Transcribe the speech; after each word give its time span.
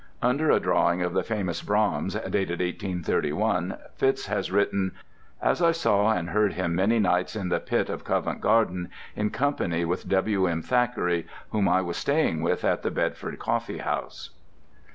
Under 0.23 0.49
a 0.49 0.59
drawing 0.59 1.03
of 1.03 1.13
the 1.13 1.21
famous 1.21 1.61
Braham, 1.61 2.07
dated 2.07 2.57
1831, 2.59 3.77
Fitz 3.93 4.25
has 4.25 4.51
written: 4.51 4.93
"As 5.39 5.61
I 5.61 5.71
saw 5.71 6.09
and 6.09 6.29
heard 6.31 6.53
him 6.53 6.73
many 6.73 6.97
nights 6.97 7.35
in 7.35 7.49
the 7.49 7.59
Pit 7.59 7.87
of 7.87 8.03
Covent 8.03 8.41
Garden, 8.41 8.89
in 9.15 9.29
company 9.29 9.85
with 9.85 10.09
W.M. 10.09 10.63
Thackeray, 10.63 11.27
whom 11.51 11.69
I 11.69 11.81
was 11.83 11.97
staying 11.97 12.41
with 12.41 12.65
at 12.65 12.81
the 12.81 12.89
Bedford 12.89 13.37
Coffee 13.37 13.77
House." 13.77 14.31